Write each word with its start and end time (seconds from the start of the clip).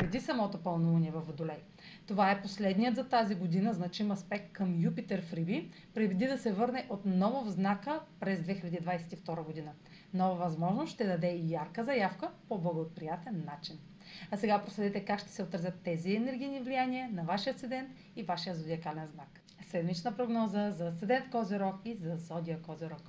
преди 0.00 0.20
самото 0.20 0.58
пълнолуние 0.58 1.10
във 1.10 1.26
Водолей. 1.26 1.62
Това 2.06 2.30
е 2.30 2.42
последният 2.42 2.96
за 2.96 3.08
тази 3.08 3.34
година 3.34 3.72
значим 3.72 4.10
аспект 4.10 4.52
към 4.52 4.80
Юпитер 4.80 5.22
в 5.22 5.32
Риби, 5.32 5.70
преди 5.94 6.26
да 6.26 6.38
се 6.38 6.52
върне 6.52 6.86
отново 6.90 7.44
в 7.44 7.50
знака 7.50 8.00
през 8.20 8.40
2022 8.40 9.44
година. 9.44 9.72
Нова 10.14 10.34
възможност 10.34 10.92
ще 10.92 11.06
даде 11.06 11.28
и 11.28 11.52
ярка 11.52 11.84
заявка 11.84 12.30
по 12.48 12.58
благоприятен 12.58 13.44
начин. 13.46 13.78
А 14.30 14.36
сега 14.36 14.62
проследете 14.64 15.04
как 15.04 15.20
ще 15.20 15.28
се 15.28 15.42
отразят 15.42 15.80
тези 15.84 16.14
енергийни 16.14 16.60
влияния 16.60 17.08
на 17.12 17.22
вашия 17.22 17.58
седент 17.58 17.90
и 18.16 18.22
вашия 18.22 18.54
зодиакален 18.54 19.06
знак. 19.06 19.40
Седмична 19.62 20.16
прогноза 20.16 20.70
за 20.70 20.92
седент 20.92 21.30
Козерог 21.30 21.74
и 21.84 21.94
за 21.94 22.16
зодия 22.16 22.62
Козерог. 22.62 23.02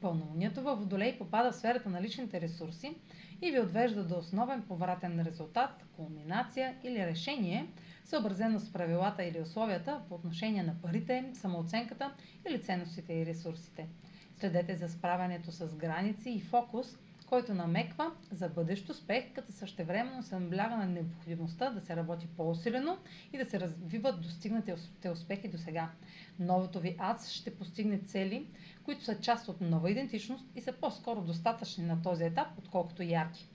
Пълнолунието 0.00 0.62
във 0.62 0.78
Водолей 0.78 1.18
попада 1.18 1.52
в 1.52 1.56
сферата 1.56 1.88
на 1.88 2.02
личните 2.02 2.40
ресурси 2.40 2.94
и 3.42 3.50
ви 3.50 3.60
отвежда 3.60 4.04
до 4.04 4.18
основен 4.18 4.62
повратен 4.62 5.20
резултат, 5.20 5.84
кулминация 5.96 6.76
или 6.84 7.06
решение, 7.06 7.66
съобразено 8.04 8.60
с 8.60 8.72
правилата 8.72 9.24
или 9.24 9.40
условията 9.40 10.00
по 10.08 10.14
отношение 10.14 10.62
на 10.62 10.74
парите, 10.82 11.30
самооценката 11.34 12.12
или 12.48 12.62
ценностите 12.62 13.12
и 13.12 13.26
ресурсите. 13.26 13.86
Следете 14.34 14.76
за 14.76 14.88
справянето 14.88 15.52
с 15.52 15.76
граници 15.76 16.30
и 16.30 16.40
фокус, 16.40 16.96
който 17.26 17.54
намеква 17.54 18.10
за 18.32 18.48
бъдещ 18.48 18.88
успех, 18.88 19.32
като 19.32 19.52
същевременно 19.52 20.22
се 20.22 20.38
набляга 20.38 20.76
на 20.76 20.86
необходимостта 20.86 21.70
да 21.70 21.80
се 21.80 21.96
работи 21.96 22.26
по-усилено 22.26 22.98
и 23.32 23.38
да 23.38 23.50
се 23.50 23.60
развиват 23.60 24.20
достигнатите 24.22 25.10
успехи 25.10 25.48
до 25.48 25.58
сега. 25.58 25.90
Новото 26.38 26.80
ви 26.80 26.96
аз 26.98 27.30
ще 27.30 27.56
постигне 27.56 27.98
цели, 27.98 28.46
които 28.84 29.04
са 29.04 29.20
част 29.20 29.48
от 29.48 29.60
нова 29.60 29.90
идентичност 29.90 30.44
и 30.54 30.60
са 30.60 30.72
по-скоро 30.72 31.20
достатъчни 31.20 31.84
на 31.84 32.02
този 32.02 32.24
етап, 32.24 32.48
отколкото 32.58 33.02
ярки. 33.02 33.48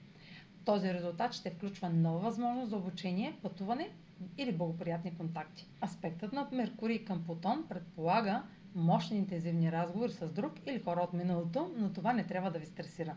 Този 0.64 0.94
резултат 0.94 1.32
ще 1.32 1.50
включва 1.50 1.88
нова 1.90 2.18
възможност 2.18 2.70
за 2.70 2.76
обучение, 2.76 3.38
пътуване 3.42 3.90
или 4.38 4.52
благоприятни 4.52 5.14
контакти. 5.14 5.66
Аспектът 5.80 6.32
на 6.32 6.48
Меркурий 6.52 7.04
към 7.04 7.24
Плутон 7.24 7.66
предполага 7.68 8.42
мощни 8.74 9.18
интензивни 9.18 9.72
разговори 9.72 10.12
с 10.12 10.32
друг 10.32 10.52
или 10.66 10.80
хора 10.80 11.00
от 11.00 11.12
миналото, 11.12 11.70
но 11.76 11.92
това 11.92 12.12
не 12.12 12.26
трябва 12.26 12.50
да 12.50 12.58
ви 12.58 12.66
стресира. 12.66 13.16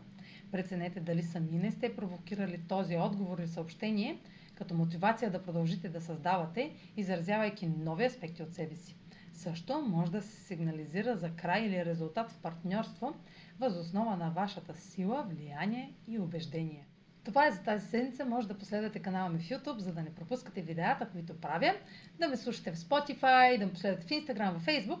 Преценете 0.52 1.00
дали 1.00 1.22
сами 1.22 1.58
не 1.58 1.70
сте 1.70 1.96
провокирали 1.96 2.60
този 2.68 2.96
отговор 2.96 3.38
или 3.38 3.48
съобщение 3.48 4.18
като 4.56 4.74
мотивация 4.74 5.30
да 5.30 5.42
продължите 5.42 5.88
да 5.88 6.00
създавате, 6.00 6.72
изразявайки 6.96 7.66
нови 7.66 8.04
аспекти 8.04 8.42
от 8.42 8.54
себе 8.54 8.76
си. 8.76 8.96
Също 9.32 9.80
може 9.80 10.12
да 10.12 10.22
се 10.22 10.44
сигнализира 10.44 11.16
за 11.16 11.30
край 11.30 11.62
или 11.62 11.84
резултат 11.84 12.30
в 12.30 12.38
партньорство, 12.38 13.14
възоснова 13.58 14.16
на 14.16 14.30
вашата 14.30 14.74
сила, 14.74 15.26
влияние 15.28 15.94
и 16.08 16.18
убеждение. 16.18 16.86
Това 17.24 17.46
е 17.46 17.50
за 17.50 17.62
тази 17.62 17.86
седмица. 17.86 18.24
Може 18.24 18.48
да 18.48 18.58
последвате 18.58 18.98
канала 18.98 19.28
ми 19.28 19.38
в 19.38 19.48
YouTube, 19.48 19.78
за 19.78 19.92
да 19.92 20.02
не 20.02 20.14
пропускате 20.14 20.62
видеята, 20.62 21.08
които 21.12 21.40
правя, 21.40 21.74
да 22.18 22.28
ме 22.28 22.36
слушате 22.36 22.72
в 22.72 22.76
Spotify, 22.76 23.58
да 23.58 23.66
ме 23.66 23.72
последвате 23.72 24.06
в 24.06 24.10
Instagram, 24.10 24.58
в 24.58 24.66
Facebook, 24.66 25.00